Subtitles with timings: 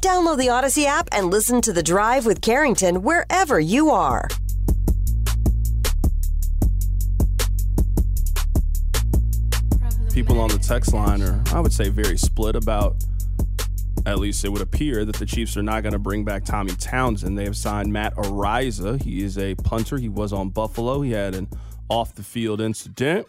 [0.00, 4.28] Download the Audacy app and listen to The Drive with Carrington wherever you are.
[10.12, 12.96] People on the text line are, I would say, very split about,
[14.06, 16.72] at least it would appear, that the Chiefs are not going to bring back Tommy
[16.72, 17.36] Townsend.
[17.36, 19.02] They have signed Matt Araiza.
[19.02, 19.98] He is a punter.
[19.98, 21.02] He was on Buffalo.
[21.02, 21.48] He had an
[21.88, 23.26] off the field incident,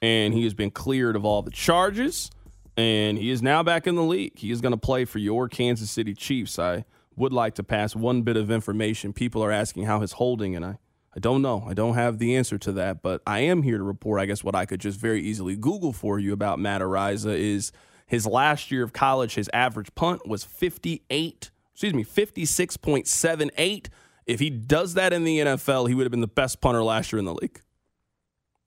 [0.00, 2.30] and he has been cleared of all the charges
[2.78, 4.38] and he is now back in the league.
[4.38, 6.60] He is going to play for your Kansas City Chiefs.
[6.60, 6.84] I
[7.16, 9.12] would like to pass one bit of information.
[9.12, 10.78] People are asking how his holding, and I,
[11.14, 11.64] I don't know.
[11.66, 14.20] I don't have the answer to that, but I am here to report.
[14.20, 17.72] I guess what I could just very easily Google for you about Matt Araiza is
[18.06, 19.34] his last year of college.
[19.34, 23.88] His average punt was 58, excuse me, 56.78.
[24.24, 27.12] If he does that in the NFL, he would have been the best punter last
[27.12, 27.60] year in the league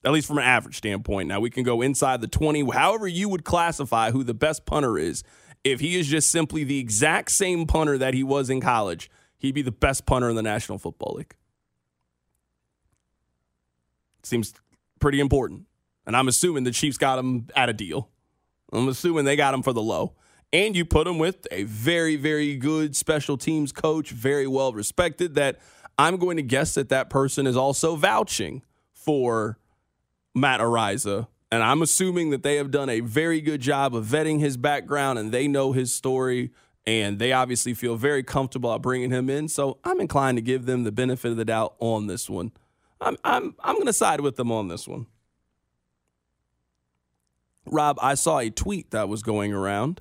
[0.04, 1.28] at least from an average standpoint.
[1.28, 4.98] Now we can go inside the 20, however you would classify who the best punter
[4.98, 5.22] is.
[5.64, 9.54] If he is just simply the exact same punter that he was in college, he'd
[9.54, 11.34] be the best punter in the National Football League.
[14.24, 14.54] Seems
[14.98, 15.66] pretty important.
[16.04, 18.08] And I'm assuming the Chiefs got him at a deal.
[18.72, 20.14] I'm assuming they got him for the low.
[20.52, 25.34] And you put him with a very, very good special teams coach, very well respected,
[25.36, 25.60] that
[25.98, 28.62] I'm going to guess that that person is also vouching
[28.92, 29.58] for
[30.34, 31.28] Matt Araiza.
[31.50, 35.18] And I'm assuming that they have done a very good job of vetting his background
[35.18, 36.50] and they know his story
[36.86, 39.48] and they obviously feel very comfortable about bringing him in.
[39.48, 42.52] So I'm inclined to give them the benefit of the doubt on this one.
[43.00, 45.06] I'm I'm I'm going to side with them on this one.
[47.66, 50.00] Rob, I saw a tweet that was going around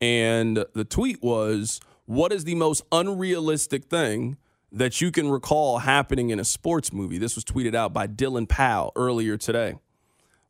[0.00, 4.36] and the tweet was what is the most unrealistic thing
[4.72, 7.18] that you can recall happening in a sports movie.
[7.18, 9.74] This was tweeted out by Dylan Powell earlier today.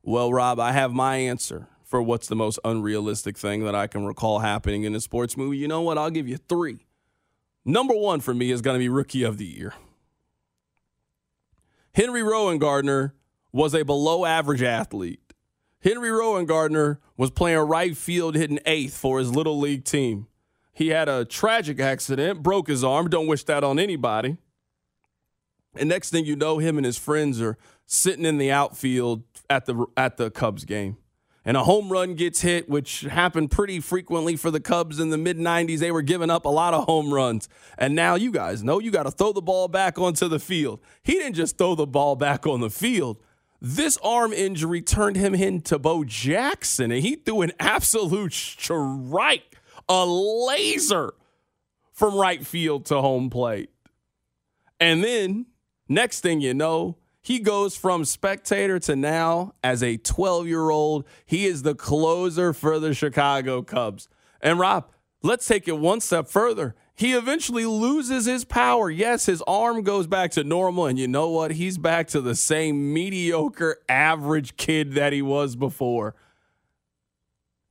[0.03, 4.04] Well, Rob, I have my answer for what's the most unrealistic thing that I can
[4.04, 5.59] recall happening in a sports movie.
[5.59, 5.98] You know what?
[5.98, 6.86] I'll give you three.
[7.64, 9.75] Number one for me is going to be Rookie of the Year.
[11.92, 13.12] Henry Rowengartner
[13.53, 15.20] was a below average athlete.
[15.82, 20.26] Henry Rowengartner was playing right field hitting eighth for his little league team.
[20.72, 23.08] He had a tragic accident, broke his arm.
[23.08, 24.36] Don't wish that on anybody.
[25.76, 29.66] And next thing you know, him and his friends are sitting in the outfield at
[29.66, 30.97] the at the Cubs game.
[31.44, 35.16] And a home run gets hit, which happened pretty frequently for the Cubs in the
[35.16, 35.78] mid 90s.
[35.78, 37.48] They were giving up a lot of home runs.
[37.78, 40.80] And now you guys know you got to throw the ball back onto the field.
[41.03, 43.19] He didn't just throw the ball back on the field.
[43.62, 49.56] This arm injury turned him into Bo Jackson, and he threw an absolute strike
[49.90, 51.12] a laser
[51.92, 53.70] from right field to home plate.
[54.78, 55.46] And then,
[55.88, 61.04] next thing you know, he goes from spectator to now as a 12 year old.
[61.26, 64.08] He is the closer for the Chicago Cubs.
[64.40, 64.88] And Rob,
[65.22, 66.74] let's take it one step further.
[66.94, 68.90] He eventually loses his power.
[68.90, 70.86] Yes, his arm goes back to normal.
[70.86, 71.50] And you know what?
[71.52, 76.14] He's back to the same mediocre, average kid that he was before.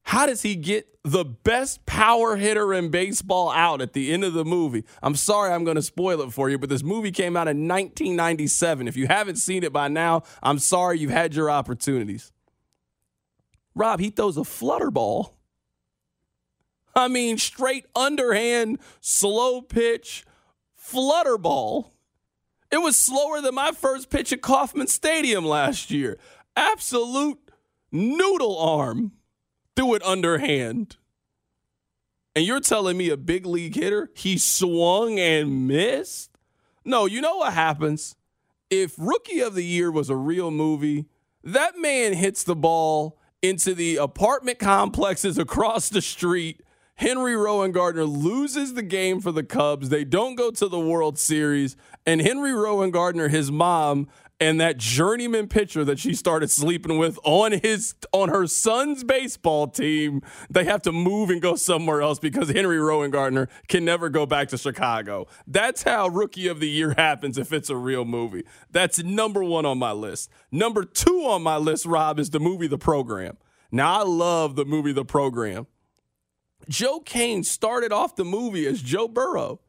[0.09, 4.34] How does he get the best power hitter in baseball out at the end of
[4.34, 4.84] the movie?
[5.03, 7.67] I'm sorry I'm going to spoil it for you, but this movie came out in
[7.67, 8.88] 1997.
[8.88, 12.32] If you haven't seen it by now, I'm sorry you've had your opportunities.
[13.76, 15.38] Rob, he throws a flutter ball.
[16.96, 20.26] I mean, straight underhand, slow pitch,
[20.76, 21.94] flutter ball.
[22.72, 26.17] It was slower than my first pitch at Kauffman Stadium last year.
[26.56, 27.38] Absolute
[27.91, 29.11] noodle arm
[29.79, 30.97] threw it underhand.
[32.35, 36.31] And you're telling me a big league hitter, he swung and missed?
[36.84, 38.17] No, you know what happens?
[38.70, 41.05] If Rookie of the Year was a real movie,
[41.46, 46.61] that man hits the ball into the apartment complexes across the street
[46.99, 49.87] Henry Rowengartner loses the game for the Cubs.
[49.87, 51.78] They don't go to the World Series.
[52.05, 54.09] And Henry Rowengartner, his mom,
[54.40, 59.68] and that journeyman pitcher that she started sleeping with on his on her son's baseball
[59.68, 64.26] team, they have to move and go somewhere else because Henry Rowengartner can never go
[64.26, 65.28] back to Chicago.
[65.46, 68.44] That's how Rookie of the Year happens if it's a real movie.
[68.72, 70.30] That's number one on my list.
[70.52, 73.38] Number two on my list, Rob, is the movie The Program.
[73.72, 75.68] Now I love the movie The Program.
[76.68, 79.59] Joe Kane started off the movie as Joe Burrow,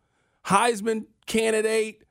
[0.46, 2.02] Heisman candidate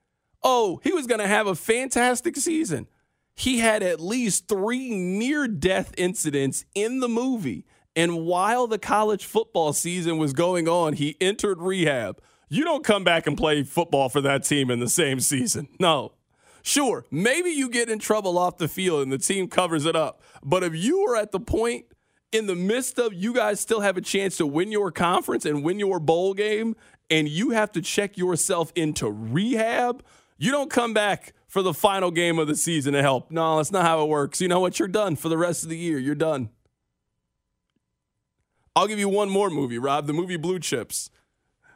[0.43, 2.87] Oh, he was going to have a fantastic season.
[3.35, 7.65] He had at least three near death incidents in the movie.
[7.95, 12.21] And while the college football season was going on, he entered rehab.
[12.49, 15.67] You don't come back and play football for that team in the same season.
[15.79, 16.13] No.
[16.61, 20.21] Sure, maybe you get in trouble off the field and the team covers it up.
[20.43, 21.85] But if you are at the point
[22.31, 25.63] in the midst of you guys still have a chance to win your conference and
[25.63, 26.75] win your bowl game,
[27.09, 30.03] and you have to check yourself into rehab,
[30.39, 33.29] you don't come back for the final game of the season to help.
[33.29, 34.41] No, that's not how it works.
[34.41, 34.79] You know what?
[34.79, 35.99] You're done for the rest of the year.
[35.99, 36.49] You're done.
[38.75, 41.09] I'll give you one more movie, Rob, the movie Blue Chips.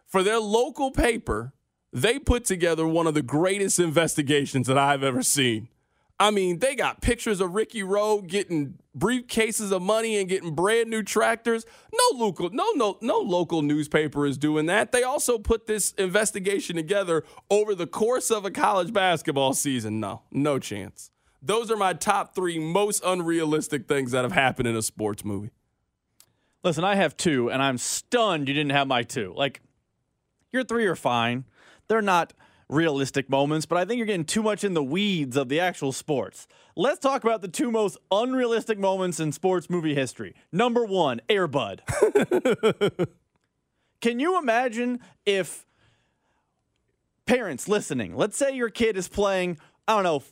[0.06, 1.54] For their local paper,
[1.92, 5.68] they put together one of the greatest investigations that I've ever seen.
[6.24, 10.90] I mean, they got pictures of Ricky Roe getting briefcases of money and getting brand
[10.90, 11.66] new tractors.
[11.92, 14.94] No local, no, no, no local newspaper is doing that.
[14.94, 20.00] They also put this investigation together over the course of a college basketball season.
[20.00, 21.12] No, no chance.
[21.42, 25.50] Those are my top three most unrealistic things that have happened in a sports movie.
[26.64, 29.34] Listen, I have two, and I'm stunned you didn't have my two.
[29.36, 29.60] Like,
[30.54, 31.44] your three are fine.
[31.90, 32.32] They're not
[32.74, 35.92] realistic moments, but I think you're getting too much in the weeds of the actual
[35.92, 36.48] sports.
[36.76, 40.34] Let's talk about the two most unrealistic moments in sports movie history.
[40.52, 41.80] Number one, Airbud.
[44.02, 45.66] Can you imagine if
[47.26, 50.24] parents listening, let's say your kid is playing, I don't know,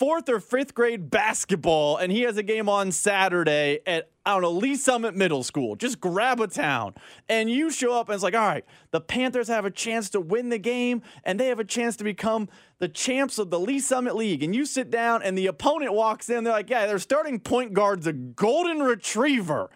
[0.00, 4.42] fourth or fifth grade basketball, and he has a game on Saturday at I don't
[4.42, 5.76] know, Lee's Summit Middle School.
[5.76, 6.94] Just grab a town.
[7.28, 10.20] And you show up and it's like, all right, the Panthers have a chance to
[10.20, 12.48] win the game and they have a chance to become
[12.78, 14.42] the champs of the Lee's Summit League.
[14.42, 16.44] And you sit down and the opponent walks in.
[16.44, 19.70] They're like, yeah, their starting point guard's a golden retriever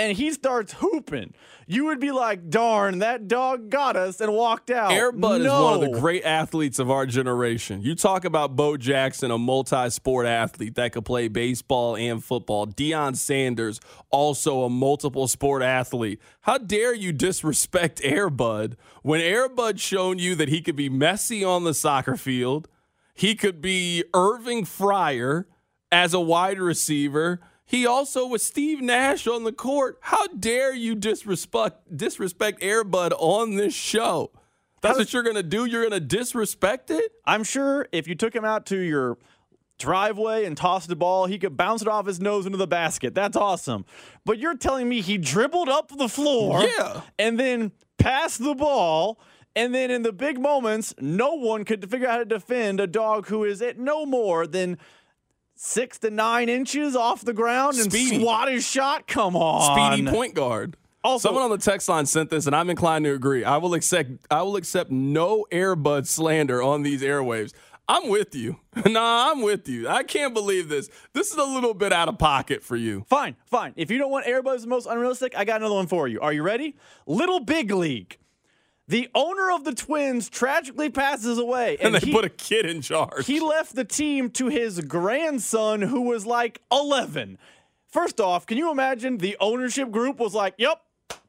[0.00, 1.34] and he starts hooping,
[1.66, 4.92] you would be like, darn, that dog got us and walked out.
[4.92, 5.44] Airbud no.
[5.44, 7.82] is one of the great athletes of our generation.
[7.82, 12.66] You talk about Bo Jackson, a multi sport athlete that could play baseball and football.
[12.66, 13.78] Deion Sanders,
[14.10, 16.18] also a multiple sport athlete.
[16.40, 21.64] How dare you disrespect Airbud when Airbud shown you that he could be Messi on
[21.64, 22.68] the soccer field?
[23.12, 25.44] He could be Irving Fryar
[25.92, 29.96] as a wide receiver he also was Steve Nash on the court.
[30.00, 34.32] How dare you disrespect disrespect Airbud on this show?
[34.82, 35.66] That's what you're gonna do.
[35.66, 37.12] You're gonna disrespect it.
[37.24, 39.18] I'm sure if you took him out to your
[39.78, 43.14] driveway and tossed the ball, he could bounce it off his nose into the basket.
[43.14, 43.84] That's awesome.
[44.24, 49.20] But you're telling me he dribbled up the floor, yeah, and then passed the ball.
[49.54, 52.88] And then in the big moments, no one could figure out how to defend a
[52.88, 54.76] dog who is at no more than
[55.60, 58.20] six to nine inches off the ground and Speedy.
[58.20, 59.06] swat his shot.
[59.06, 60.76] Come on, Speedy point guard.
[61.02, 63.44] Also, someone on the text line sent this, and I'm inclined to agree.
[63.44, 64.10] I will accept.
[64.30, 67.52] I will accept no Airbud slander on these airwaves.
[67.88, 68.56] I'm with you.
[68.86, 69.88] nah, I'm with you.
[69.88, 70.88] I can't believe this.
[71.12, 73.04] This is a little bit out of pocket for you.
[73.08, 73.72] Fine, fine.
[73.76, 76.20] If you don't want Airbud's the most unrealistic, I got another one for you.
[76.20, 76.76] Are you ready?
[77.06, 78.18] Little Big League.
[78.90, 81.76] The owner of the Twins tragically passes away.
[81.76, 83.24] And, and they he, put a kid in charge.
[83.24, 87.38] He left the team to his grandson, who was like 11.
[87.86, 90.82] First off, can you imagine the ownership group was like, yep,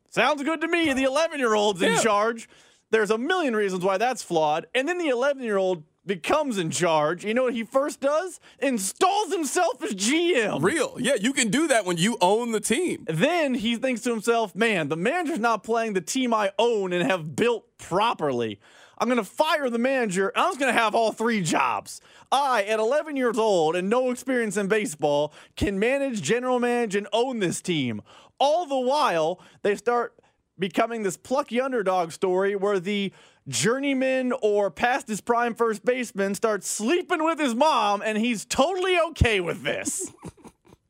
[0.10, 0.92] sounds good to me.
[0.92, 2.50] The 11 year old's in charge.
[2.90, 4.66] There's a million reasons why that's flawed.
[4.74, 8.40] And then the 11 year old becomes in charge, you know what he first does?
[8.60, 10.64] Installs himself as GM.
[10.64, 10.98] Real.
[11.00, 13.06] Yeah, you can do that when you own the team.
[13.08, 17.10] Then he thinks to himself, man, the manager's not playing the team I own and
[17.10, 18.60] have built properly.
[18.98, 20.32] I'm going to fire the manager.
[20.36, 22.02] I'm just going to have all three jobs.
[22.32, 27.08] I, at 11 years old and no experience in baseball, can manage, general manage, and
[27.12, 28.02] own this team.
[28.40, 30.16] All the while, they start
[30.60, 33.12] becoming this plucky underdog story where the
[33.48, 38.98] journeyman or past his prime first baseman starts sleeping with his mom and he's totally
[39.10, 40.12] okay with this.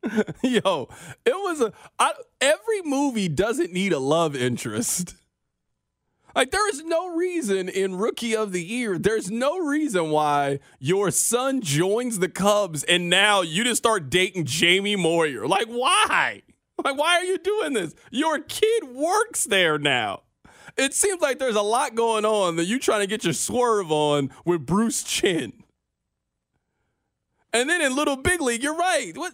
[0.43, 0.89] Yo,
[1.25, 5.15] it was a I, every movie doesn't need a love interest.
[6.35, 11.11] Like there is no reason in Rookie of the Year, there's no reason why your
[11.11, 15.47] son joins the Cubs and now you just start dating Jamie Moyer.
[15.47, 16.43] Like why?
[16.83, 17.93] Like, why are you doing this?
[18.11, 20.23] Your kid works there now.
[20.77, 23.91] It seems like there's a lot going on that you trying to get your swerve
[23.91, 25.53] on with Bruce Chen.
[27.53, 29.11] And then in Little Big League, you're right.
[29.15, 29.33] What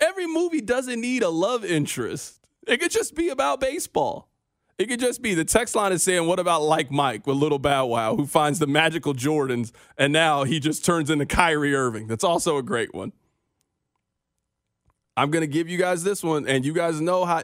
[0.00, 2.40] every movie doesn't need a love interest.
[2.66, 4.28] It could just be about baseball.
[4.78, 7.58] It could just be the text line is saying, What about like Mike with Little
[7.58, 12.06] Bow Wow, who finds the magical Jordans and now he just turns into Kyrie Irving?
[12.06, 13.12] That's also a great one.
[15.16, 17.42] I'm to give you guys this one, and you guys know how.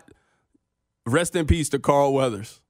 [1.04, 2.62] Rest in peace to Carl Weathers.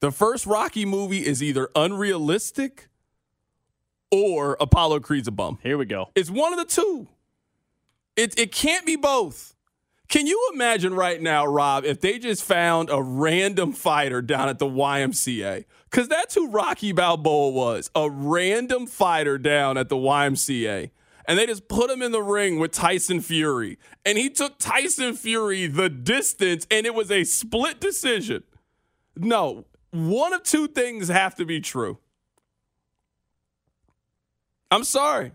[0.00, 2.88] The first Rocky movie is either unrealistic
[4.10, 5.58] or Apollo Creed's a bum.
[5.62, 6.10] Here we go.
[6.14, 7.08] It's one of the two.
[8.16, 9.54] It, it can't be both.
[10.08, 14.58] Can you imagine right now, Rob, if they just found a random fighter down at
[14.58, 15.64] the YMCA?
[15.90, 20.90] Because that's who Rocky Balboa was a random fighter down at the YMCA
[21.28, 23.78] and they just put him in the ring with Tyson Fury.
[24.04, 28.44] And he took Tyson Fury the distance, and it was a split decision.
[29.14, 31.98] No, one of two things have to be true.
[34.70, 35.32] I'm sorry.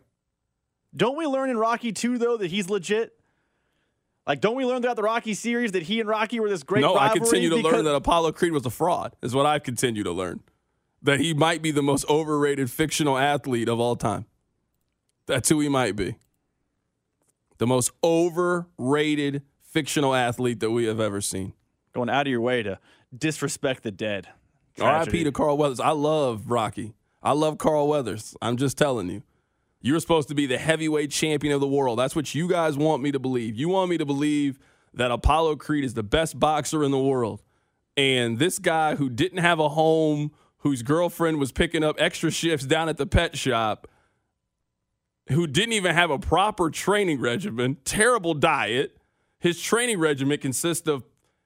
[0.96, 3.18] Don't we learn in Rocky 2, though, that he's legit?
[4.28, 6.82] Like, don't we learn throughout the Rocky series that he and Rocky were this great
[6.82, 7.10] no, rivalry?
[7.10, 10.04] I continue to because- learn that Apollo Creed was a fraud, is what I've continued
[10.04, 10.42] to learn.
[11.02, 14.26] That he might be the most overrated fictional athlete of all time.
[15.26, 16.16] That's who he might be.
[17.58, 21.54] The most overrated fictional athlete that we have ever seen.
[21.94, 22.80] Going out of your way to
[23.16, 24.30] disrespect the dead.
[24.80, 25.24] R.I.P.
[25.24, 25.80] To Carl Weathers.
[25.80, 26.94] I love Rocky.
[27.22, 28.36] I love Carl Weathers.
[28.42, 29.24] I'm just telling you.
[29.82, 32.00] You're supposed to be the heavyweight champion of the world.
[32.00, 33.56] That's what you guys want me to believe.
[33.58, 34.58] You want me to believe
[34.94, 37.42] that Apollo Creed is the best boxer in the world.
[37.98, 42.66] And this guy who didn't have a home, whose girlfriend was picking up extra shifts
[42.66, 43.88] down at the pet shop,
[45.30, 48.98] who didn't even have a proper training regimen, terrible diet.
[49.40, 51.04] His training regimen consists of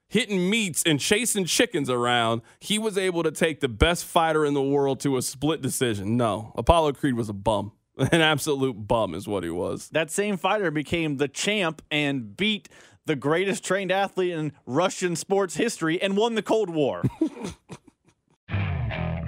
[0.08, 2.42] hitting meats and chasing chickens around.
[2.60, 6.18] He was able to take the best fighter in the world to a split decision.
[6.18, 7.72] No, Apollo Creed was a bum.
[7.98, 9.90] An absolute bum is what he was.
[9.90, 12.70] That same fighter became the champ and beat
[13.06, 17.04] the greatest trained athlete in Russian sports history and won the Cold War.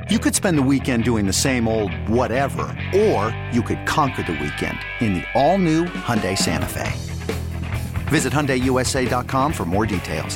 [0.09, 4.31] You could spend the weekend doing the same old whatever, or you could conquer the
[4.31, 6.91] weekend in the all-new Hyundai Santa Fe.
[8.07, 10.35] Visit HyundaiUSA.com for more details.